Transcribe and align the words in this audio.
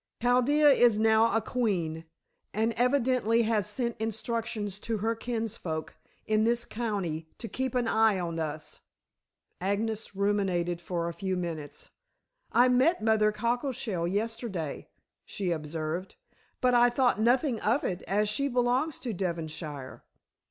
Chaldea 0.19 0.69
is 0.69 0.97
now 0.97 1.31
a 1.35 1.39
queen, 1.41 2.05
and 2.55 2.73
evidently 2.73 3.43
has 3.43 3.69
sent 3.69 4.01
instructions 4.01 4.79
to 4.79 4.97
her 4.97 5.13
kinsfolk 5.13 5.95
in 6.25 6.43
this 6.43 6.65
county 6.65 7.29
to 7.37 7.47
keep 7.47 7.75
an 7.75 7.87
eye 7.87 8.17
on 8.19 8.39
us." 8.39 8.79
Agnes 9.59 10.15
ruminated 10.15 10.81
for 10.81 11.07
a 11.07 11.13
few 11.13 11.37
minutes. 11.37 11.89
"I 12.51 12.67
met 12.67 13.03
Mother 13.03 13.31
Cockleshell 13.31 14.07
yesterday," 14.07 14.89
she 15.23 15.51
observed; 15.51 16.15
"but 16.61 16.73
I 16.73 16.89
thought 16.89 17.21
nothing 17.21 17.59
of 17.59 17.83
it, 17.83 18.01
as 18.07 18.27
she 18.27 18.47
belongs 18.47 18.97
to 19.01 19.13
Devonshire." 19.13 20.03